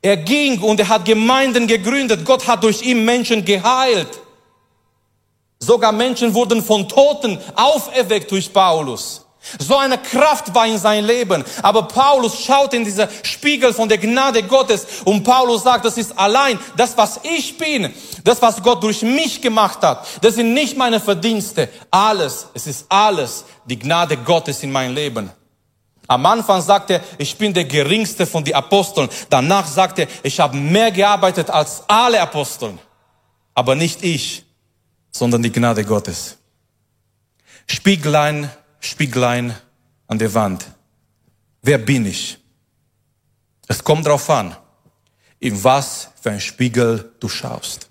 [0.00, 2.24] Er ging und er hat Gemeinden gegründet.
[2.24, 4.18] Gott hat durch ihn Menschen geheilt.
[5.58, 9.26] Sogar Menschen wurden von Toten auferweckt durch Paulus.
[9.58, 11.44] So eine Kraft war in sein Leben.
[11.62, 16.16] Aber Paulus schaut in dieser Spiegel von der Gnade Gottes und Paulus sagt, das ist
[16.18, 17.92] allein das, was ich bin,
[18.24, 20.06] das, was Gott durch mich gemacht hat.
[20.22, 21.68] Das sind nicht meine Verdienste.
[21.90, 25.30] Alles, es ist alles die Gnade Gottes in meinem Leben.
[26.06, 29.08] Am Anfang sagt er, ich bin der geringste von den Aposteln.
[29.28, 32.80] Danach sagt er, ich habe mehr gearbeitet als alle Aposteln.
[33.54, 34.44] Aber nicht ich,
[35.12, 36.36] sondern die Gnade Gottes.
[37.66, 39.54] Spieglein, Spieglein
[40.06, 40.66] an der Wand.
[41.62, 42.38] Wer bin ich?
[43.68, 44.56] Es kommt darauf an,
[45.38, 47.88] in was für ein Spiegel du schaust.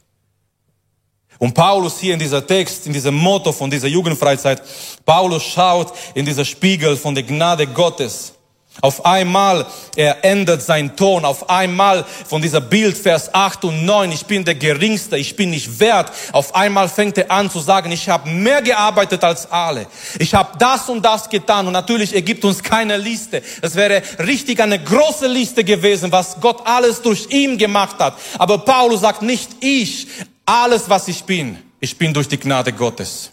[1.38, 4.62] Und Paulus hier in dieser Text, in diesem Motto von dieser Jugendfreizeit,
[5.06, 8.34] Paulus schaut in dieser Spiegel von der Gnade Gottes
[8.82, 9.66] auf einmal,
[9.98, 11.26] er ändert seinen Ton.
[11.26, 15.50] Auf einmal von dieser Bild, Vers 8 und 9, ich bin der Geringste, ich bin
[15.50, 16.12] nicht wert.
[16.32, 19.88] Auf einmal fängt er an zu sagen, ich habe mehr gearbeitet als alle.
[20.18, 21.68] Ich habe das und das getan.
[21.68, 23.42] Und natürlich, er gibt uns keine Liste.
[23.62, 28.18] Es wäre richtig eine große Liste gewesen, was Gott alles durch ihn gemacht hat.
[28.38, 30.08] Aber Paulus sagt nicht ich,
[30.46, 33.32] alles was ich bin, ich bin durch die Gnade Gottes.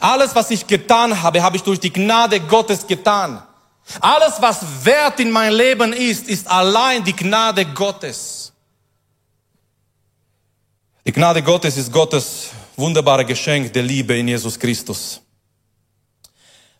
[0.00, 3.42] Alles was ich getan habe, habe ich durch die Gnade Gottes getan.
[4.00, 8.52] Alles, was wert in mein Leben ist, ist allein die Gnade Gottes.
[11.06, 15.22] Die Gnade Gottes ist Gottes wunderbare Geschenk der Liebe in Jesus Christus.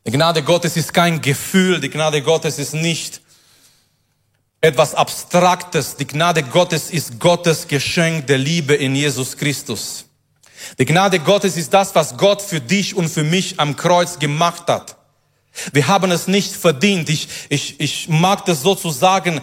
[0.06, 3.20] Die Gnade Gottes ist kein Gefühl, die Gnade Gottes ist nicht
[4.60, 5.96] etwas Abstraktes.
[5.96, 10.04] Die Gnade Gottes ist Gottes Geschenk der Liebe in Jesus Christus.
[10.78, 14.68] Die Gnade Gottes ist das, was Gott für dich und für mich am Kreuz gemacht
[14.68, 14.97] hat.
[15.72, 17.08] Wir haben es nicht verdient.
[17.08, 19.40] Ich, ich, ich mag das so zu sagen.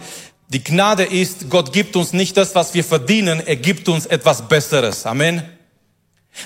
[0.48, 3.40] Die Gnade ist, Gott gibt uns nicht das, was wir verdienen.
[3.44, 5.04] Er gibt uns etwas Besseres.
[5.06, 5.42] Amen.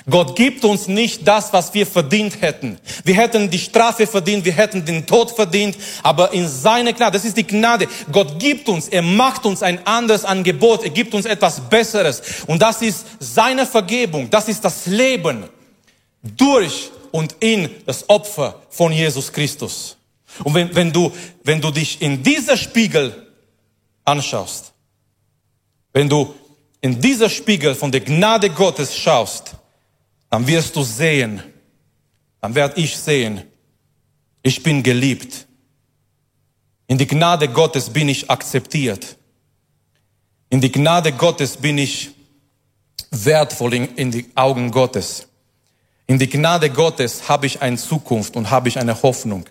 [0.09, 2.79] Gott gibt uns nicht das, was wir verdient hätten.
[3.03, 7.25] Wir hätten die Strafe verdient, wir hätten den Tod verdient, aber in seine Gnade, das
[7.25, 7.87] ist die Gnade.
[8.11, 12.21] Gott gibt uns, er macht uns ein anderes Angebot, er gibt uns etwas Besseres.
[12.47, 15.43] Und das ist seine Vergebung, das ist das Leben
[16.23, 19.97] durch und in das Opfer von Jesus Christus.
[20.43, 21.11] Und wenn, wenn, du,
[21.43, 23.27] wenn du dich in dieser Spiegel
[24.05, 24.71] anschaust,
[25.93, 26.33] wenn du
[26.79, 29.55] in dieser Spiegel von der Gnade Gottes schaust,
[30.29, 31.43] dann wirst du sehen,
[32.39, 33.43] dann werde ich sehen,
[34.41, 35.45] ich bin geliebt.
[36.87, 39.17] In die Gnade Gottes bin ich akzeptiert.
[40.49, 42.11] In die Gnade Gottes bin ich
[43.11, 45.27] wertvoll in, in die Augen Gottes.
[46.11, 49.45] In die Gnade Gottes habe ich eine Zukunft und habe ich eine Hoffnung.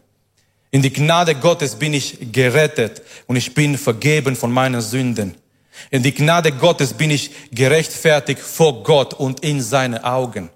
[0.70, 5.36] In die Gnade Gottes bin ich gerettet und ich bin vergeben von meinen Sünden.
[5.90, 10.50] In die Gnade Gottes bin ich gerechtfertigt vor Gott und in seine Augen.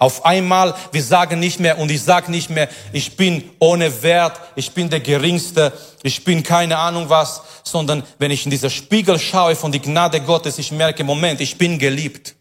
[0.00, 4.40] Auf einmal, wir sagen nicht mehr und ich sage nicht mehr, ich bin ohne Wert,
[4.56, 9.20] ich bin der Geringste, ich bin keine Ahnung was, sondern wenn ich in dieser Spiegel
[9.20, 12.34] schaue von der Gnade Gottes, ich merke, Moment, ich bin geliebt.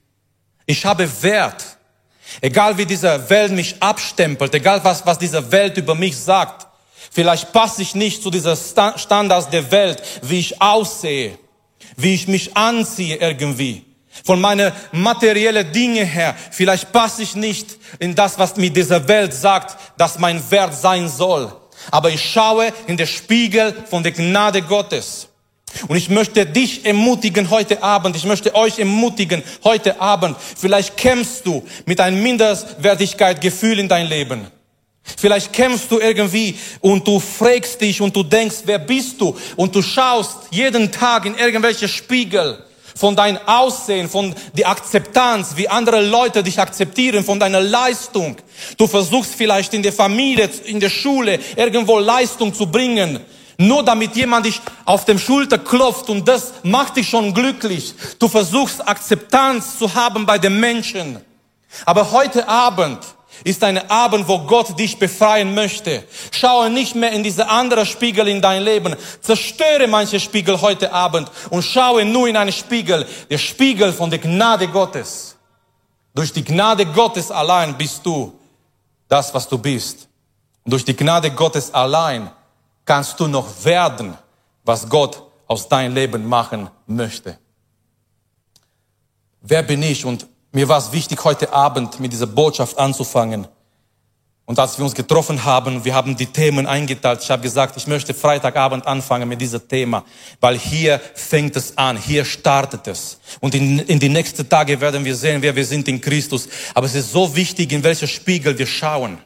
[0.66, 1.78] Ich habe Wert.
[2.42, 6.68] Egal wie diese Welt mich abstempelt, egal was, was diese Welt über mich sagt.
[7.12, 11.38] Vielleicht passe ich nicht zu dieser Standards der Welt, wie ich aussehe,
[11.96, 13.86] wie ich mich anziehe irgendwie.
[14.24, 19.34] Von meiner materiellen Dinge her, vielleicht passe ich nicht in das, was mir diese Welt
[19.34, 21.52] sagt, dass mein Wert sein soll.
[21.92, 25.28] Aber ich schaue in den Spiegel von der Gnade Gottes.
[25.88, 30.38] Und ich möchte dich ermutigen heute Abend, ich möchte euch ermutigen heute Abend.
[30.58, 34.48] Vielleicht kämpfst du mit einem Minderwertigkeitsgefühl in dein Leben.
[35.04, 39.36] Vielleicht kämpfst du irgendwie und du fragst dich und du denkst, wer bist du?
[39.58, 42.64] Und du schaust jeden Tag in irgendwelche Spiegel
[42.96, 48.38] von dein Aussehen, von die Akzeptanz, wie andere Leute dich akzeptieren, von deiner Leistung.
[48.78, 53.20] Du versuchst vielleicht in der Familie, in der Schule irgendwo Leistung zu bringen,
[53.58, 57.94] nur damit jemand dich auf dem Schulter klopft und das macht dich schon glücklich.
[58.20, 61.20] Du versuchst Akzeptanz zu haben bei den Menschen.
[61.86, 63.00] Aber heute Abend
[63.44, 66.04] ist ein Abend, wo Gott dich befreien möchte.
[66.32, 68.96] Schaue nicht mehr in diese andere Spiegel in dein Leben.
[69.22, 74.20] Zerstöre manche Spiegel heute Abend und schaue nur in einen Spiegel, der Spiegel von der
[74.20, 75.36] Gnade Gottes.
[76.16, 78.40] Durch die Gnade Gottes allein bist du
[79.08, 80.08] das, was du bist.
[80.64, 82.32] Und durch die Gnade Gottes allein
[82.86, 84.18] kannst du noch werden,
[84.64, 87.38] was Gott aus deinem Leben machen möchte.
[89.42, 93.48] Wer bin ich und mir war es wichtig, heute Abend mit dieser Botschaft anzufangen.
[94.46, 97.22] Und als wir uns getroffen haben, wir haben die Themen eingeteilt.
[97.24, 100.04] Ich habe gesagt, ich möchte Freitagabend anfangen mit diesem Thema,
[100.42, 103.20] weil hier fängt es an, hier startet es.
[103.40, 106.50] Und in, in die nächsten Tage werden wir sehen, wer wir sind in Christus.
[106.74, 109.18] Aber es ist so wichtig, in welcher Spiegel wir schauen.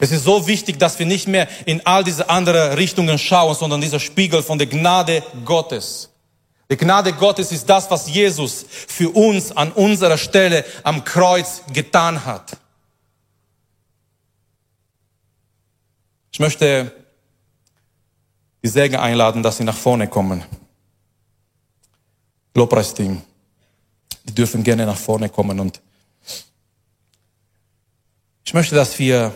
[0.00, 3.80] Es ist so wichtig, dass wir nicht mehr in all diese anderen Richtungen schauen, sondern
[3.80, 6.10] dieser Spiegel von der Gnade Gottes.
[6.70, 12.24] Die Gnade Gottes ist das, was Jesus für uns an unserer Stelle am Kreuz getan
[12.24, 12.56] hat.
[16.30, 16.92] Ich möchte
[18.62, 20.44] die Säge einladen, dass sie nach vorne kommen.
[22.54, 23.22] Lobpreisteam.
[24.24, 25.80] Die dürfen gerne nach vorne kommen und
[28.44, 29.34] ich möchte, dass wir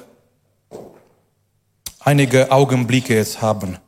[2.04, 3.78] einige Augenblicke jetzt haben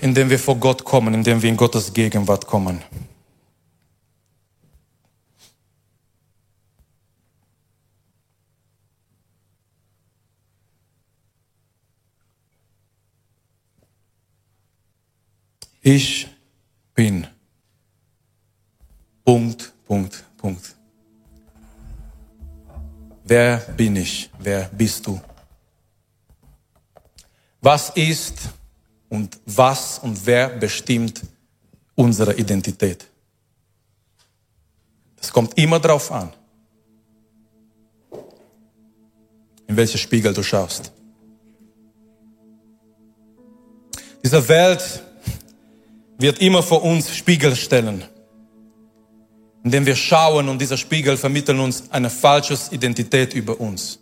[0.00, 2.82] indem wir vor Gott kommen, indem wir in Gottes Gegenwart kommen.
[15.80, 16.28] Ich
[16.94, 17.26] bin.
[19.24, 20.76] Punkt, Punkt, Punkt.
[23.24, 24.30] Wer bin ich?
[24.38, 25.20] Wer bist du?
[27.60, 28.34] Was ist
[29.08, 31.22] und was und wer bestimmt
[31.94, 33.06] unsere Identität.
[35.16, 36.32] Das kommt immer darauf an,
[39.66, 40.92] in welche Spiegel du schaust.
[44.22, 45.02] Diese Welt
[46.18, 48.04] wird immer vor uns Spiegel stellen,
[49.64, 53.98] indem wir schauen und dieser Spiegel vermitteln uns eine falsche Identität über uns.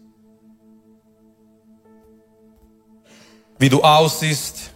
[3.59, 4.71] Wie du aussiehst.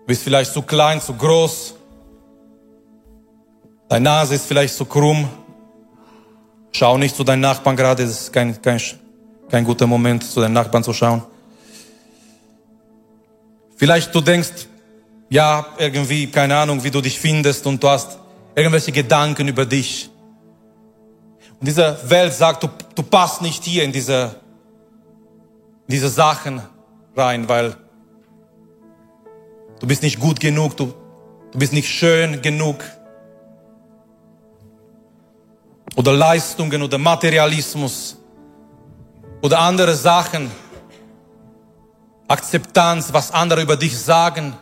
[0.00, 1.74] Du bist vielleicht zu klein, zu groß.
[3.88, 5.28] Deine Nase ist vielleicht zu krumm.
[6.72, 8.80] Schau nicht zu deinen Nachbarn gerade, das ist kein, kein,
[9.50, 11.22] kein guter Moment, zu deinen Nachbarn zu schauen.
[13.76, 14.68] Vielleicht du denkst,
[15.28, 18.18] ja, irgendwie, keine Ahnung, wie du dich findest und du hast
[18.54, 20.10] irgendwelche Gedanken über dich.
[21.60, 24.34] Und diese Welt sagt, du, du passt nicht hier in diese,
[25.92, 26.62] diese Sachen
[27.14, 27.76] rein, weil
[29.78, 30.94] du bist nicht gut genug, du,
[31.52, 32.82] du bist nicht schön genug.
[35.94, 38.16] Oder Leistungen oder Materialismus
[39.42, 40.50] oder andere Sachen.
[42.26, 44.56] Akzeptanz, was andere über dich sagen.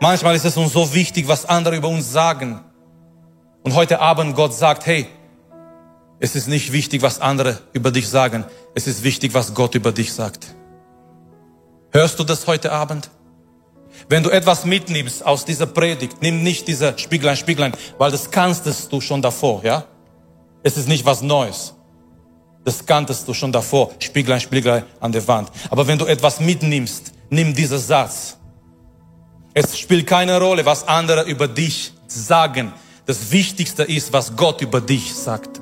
[0.00, 2.64] Manchmal ist es uns so wichtig, was andere über uns sagen.
[3.62, 5.08] Und heute Abend Gott sagt, hey,
[6.18, 8.44] es ist nicht wichtig, was andere über dich sagen.
[8.74, 10.54] Es ist wichtig, was Gott über dich sagt.
[11.90, 13.10] Hörst du das heute Abend?
[14.08, 18.66] Wenn du etwas mitnimmst aus dieser Predigt, nimm nicht diese Spieglein, Spieglein, weil das kannst
[18.92, 19.84] du schon davor, ja?
[20.62, 21.74] Es ist nicht was Neues.
[22.64, 25.50] Das kanntest du schon davor, Spieglein, Spieglein an der Wand.
[25.70, 28.36] Aber wenn du etwas mitnimmst, nimm diesen Satz.
[29.54, 32.72] Es spielt keine Rolle, was andere über dich sagen.
[33.06, 35.60] Das Wichtigste ist, was Gott über dich sagt.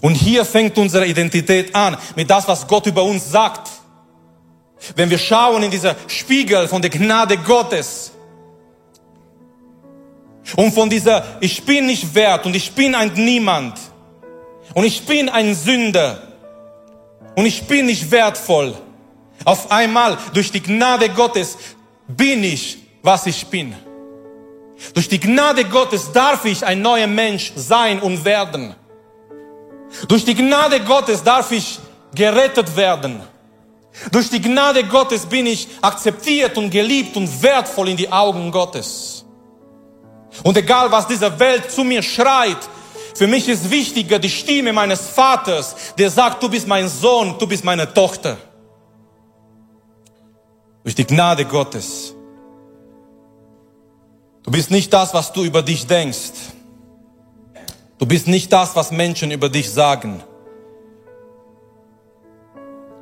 [0.00, 3.68] Und hier fängt unsere Identität an, mit das, was Gott über uns sagt.
[4.96, 8.12] Wenn wir schauen in dieser Spiegel von der Gnade Gottes
[10.56, 13.78] und von dieser, ich bin nicht wert und ich bin ein Niemand
[14.72, 16.22] und ich bin ein Sünder
[17.36, 18.74] und ich bin nicht wertvoll.
[19.44, 21.56] Auf einmal, durch die Gnade Gottes,
[22.06, 23.74] bin ich, was ich bin.
[24.94, 28.74] Durch die Gnade Gottes darf ich ein neuer Mensch sein und werden.
[30.08, 31.78] Durch die Gnade Gottes darf ich
[32.14, 33.20] gerettet werden.
[34.12, 39.24] Durch die Gnade Gottes bin ich akzeptiert und geliebt und wertvoll in die Augen Gottes.
[40.42, 42.58] Und egal, was diese Welt zu mir schreit,
[43.14, 47.46] für mich ist wichtiger die Stimme meines Vaters, der sagt, du bist mein Sohn, du
[47.46, 48.38] bist meine Tochter.
[50.82, 52.14] Durch die Gnade Gottes.
[54.42, 56.32] Du bist nicht das, was du über dich denkst.
[58.00, 60.22] Du bist nicht das, was Menschen über dich sagen.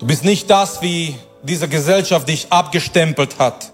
[0.01, 3.73] Du bist nicht das, wie diese Gesellschaft dich abgestempelt hat,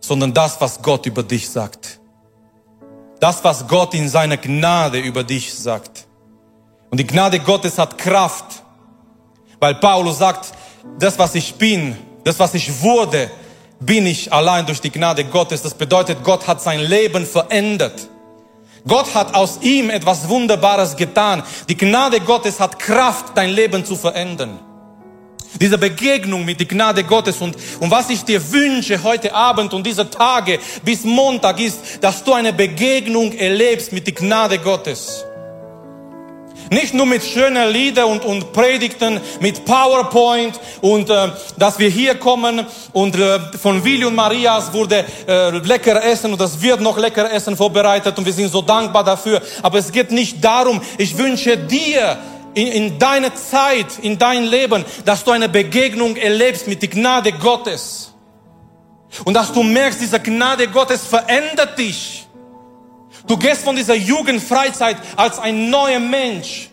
[0.00, 1.98] sondern das, was Gott über dich sagt.
[3.20, 6.06] Das, was Gott in seiner Gnade über dich sagt.
[6.90, 8.62] Und die Gnade Gottes hat Kraft,
[9.60, 10.52] weil Paulus sagt,
[10.98, 13.30] das, was ich bin, das, was ich wurde,
[13.80, 15.62] bin ich allein durch die Gnade Gottes.
[15.62, 18.10] Das bedeutet, Gott hat sein Leben verändert.
[18.86, 21.42] Gott hat aus ihm etwas Wunderbares getan.
[21.68, 24.58] Die Gnade Gottes hat Kraft, dein Leben zu verändern.
[25.60, 29.86] Diese Begegnung mit der Gnade Gottes und, und was ich dir wünsche heute Abend und
[29.86, 35.24] diese Tage bis Montag ist, dass du eine Begegnung erlebst mit der Gnade Gottes.
[36.72, 42.14] Nicht nur mit schönen Liedern und, und Predigten, mit PowerPoint und äh, dass wir hier
[42.14, 42.64] kommen
[42.94, 47.30] und äh, von Willi und Marias wurde äh, lecker Essen und das wird noch lecker
[47.30, 49.42] Essen vorbereitet und wir sind so dankbar dafür.
[49.62, 52.16] Aber es geht nicht darum, ich wünsche dir
[52.54, 57.32] in, in deiner Zeit, in dein Leben, dass du eine Begegnung erlebst mit der Gnade
[57.32, 58.14] Gottes.
[59.24, 62.21] Und dass du merkst, diese Gnade Gottes verändert dich.
[63.26, 66.68] Du gehst von dieser Jugendfreizeit als ein neuer Mensch.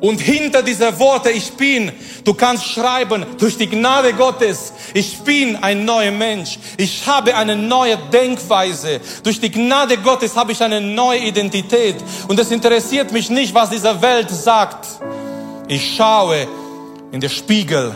[0.00, 1.92] Und hinter dieser Worte, ich bin,
[2.24, 6.58] du kannst schreiben, durch die Gnade Gottes, ich bin ein neuer Mensch.
[6.78, 9.00] Ich habe eine neue Denkweise.
[9.22, 11.96] Durch die Gnade Gottes habe ich eine neue Identität.
[12.28, 14.86] Und es interessiert mich nicht, was diese Welt sagt.
[15.68, 16.48] Ich schaue
[17.12, 17.94] in den Spiegel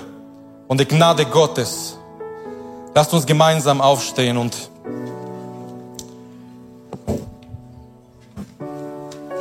[0.68, 1.96] und die Gnade Gottes.
[2.94, 4.54] Lasst uns gemeinsam aufstehen und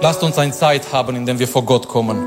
[0.04, 2.22] Lasst uns eine Zeit haben, in der wir vor Gott kommen.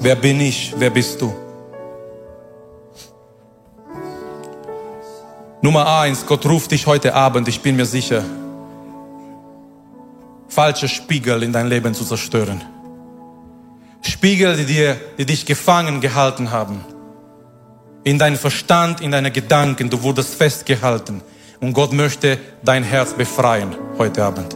[0.00, 0.74] Wer bin ich?
[0.76, 1.32] Wer bist du?
[5.62, 8.24] Nummer eins, Gott ruft dich heute Abend, ich bin mir sicher,
[10.48, 12.60] falsche Spiegel in dein Leben zu zerstören.
[14.02, 16.84] Spiegel, die, dir, die dich gefangen gehalten haben
[18.06, 21.22] in deinen Verstand, in deine Gedanken, du wurdest festgehalten.
[21.60, 24.54] Und Gott möchte dein Herz befreien heute Abend.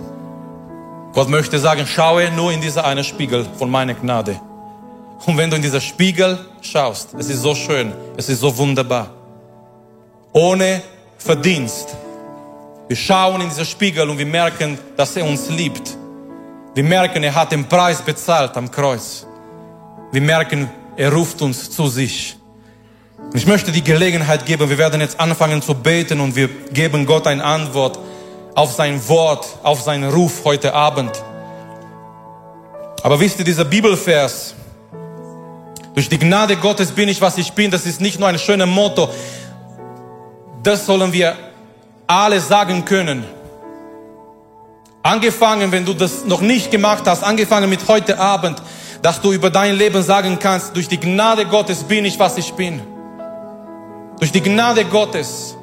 [1.12, 4.40] Gott möchte sagen, schaue nur in dieser eine Spiegel von meiner Gnade.
[5.26, 9.10] Und wenn du in dieser Spiegel schaust, es ist so schön, es ist so wunderbar.
[10.32, 10.80] Ohne
[11.18, 11.88] Verdienst,
[12.86, 15.96] Wir schauen in diesen Spiegel und wir merken, dass er uns liebt.
[16.74, 19.26] Wir merken, er hat den Preis bezahlt am Kreuz.
[20.12, 22.39] Wir merken, er ruft uns zu sich.
[23.32, 27.26] Ich möchte die Gelegenheit geben, wir werden jetzt anfangen zu beten und wir geben Gott
[27.28, 27.98] eine Antwort
[28.56, 31.12] auf sein Wort, auf seinen Ruf heute Abend.
[33.02, 34.54] Aber wisst ihr, dieser Bibelvers,
[35.94, 38.66] durch die Gnade Gottes bin ich, was ich bin, das ist nicht nur ein schöner
[38.66, 39.08] Motto.
[40.62, 41.36] Das sollen wir
[42.06, 43.24] alle sagen können.
[45.02, 48.60] Angefangen, wenn du das noch nicht gemacht hast, angefangen mit heute Abend,
[49.02, 52.52] dass du über dein Leben sagen kannst, durch die Gnade Gottes bin ich, was ich
[52.52, 52.82] bin.
[54.20, 55.56] Durch die Gnade Gottes.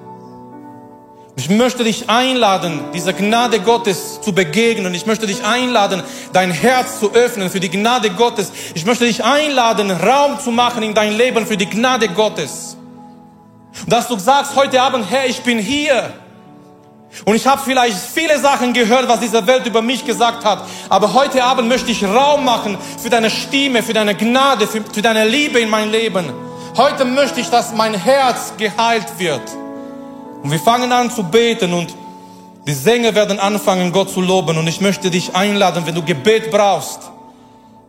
[1.37, 4.95] Ich möchte dich einladen, dieser Gnade Gottes zu begegnen.
[4.95, 6.01] Ich möchte dich einladen,
[6.33, 8.51] dein Herz zu öffnen für die Gnade Gottes.
[8.73, 12.75] Ich möchte dich einladen, Raum zu machen in dein Leben für die Gnade Gottes.
[13.85, 16.11] dass du sagst heute Abend, Herr, ich bin hier.
[17.25, 20.65] Und ich habe vielleicht viele Sachen gehört, was diese Welt über mich gesagt hat.
[20.89, 25.03] Aber heute Abend möchte ich Raum machen für deine Stimme, für deine Gnade, für, für
[25.03, 26.46] deine Liebe in mein Leben.
[26.77, 29.41] Heute möchte ich, dass mein Herz geheilt wird.
[30.43, 31.95] Und wir fangen an zu beten und
[32.67, 34.59] die Sänger werden anfangen, Gott zu loben.
[34.59, 36.99] Und ich möchte dich einladen, wenn du Gebet brauchst,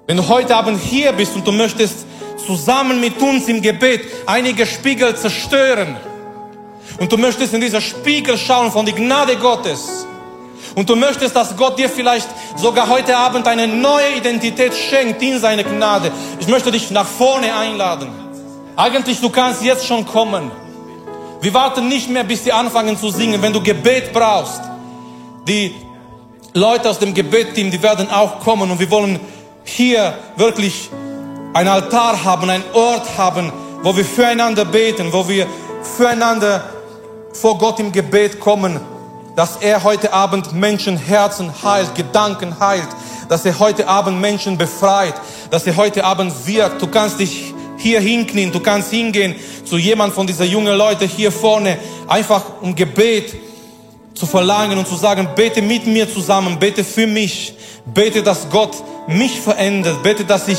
[0.06, 2.06] wenn du heute Abend hier bist und du möchtest
[2.46, 5.98] zusammen mit uns im Gebet einige Spiegel zerstören
[6.98, 10.06] und du möchtest in dieser Spiegel schauen von der Gnade Gottes
[10.74, 15.38] und du möchtest, dass Gott dir vielleicht sogar heute Abend eine neue Identität schenkt in
[15.40, 16.10] seine Gnade.
[16.40, 18.27] Ich möchte dich nach vorne einladen.
[18.78, 20.52] Eigentlich, du kannst jetzt schon kommen.
[21.40, 23.42] Wir warten nicht mehr, bis sie anfangen zu singen.
[23.42, 24.60] Wenn du Gebet brauchst,
[25.48, 25.74] die
[26.54, 29.18] Leute aus dem Gebetteam, die werden auch kommen und wir wollen
[29.64, 30.90] hier wirklich
[31.54, 33.52] ein Altar haben, ein Ort haben,
[33.82, 35.48] wo wir füreinander beten, wo wir
[35.96, 36.62] füreinander
[37.32, 38.78] vor Gott im Gebet kommen,
[39.34, 42.86] dass er heute Abend Menschenherzen heilt, Gedanken heilt,
[43.28, 45.14] dass er heute Abend Menschen befreit,
[45.50, 46.80] dass er heute Abend wirkt.
[46.80, 51.32] Du kannst dich hier hinknien, du kannst hingehen zu jemand von dieser jungen Leute hier
[51.32, 53.34] vorne, einfach um Gebet
[54.14, 57.54] zu verlangen und zu sagen, bete mit mir zusammen, bete für mich,
[57.86, 58.76] bete, dass Gott
[59.06, 60.58] mich verändert, bete, dass ich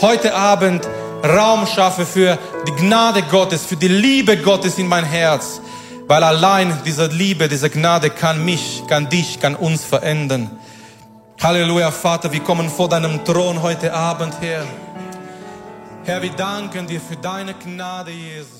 [0.00, 0.88] heute Abend
[1.24, 5.60] Raum schaffe für die Gnade Gottes, für die Liebe Gottes in mein Herz,
[6.06, 10.50] weil allein diese Liebe, diese Gnade kann mich, kann dich, kann uns verändern.
[11.42, 14.64] Halleluja, Vater, wir kommen vor deinem Thron heute Abend her.
[16.10, 18.59] Herr, wir danken dir für deine Gnade, Jesus.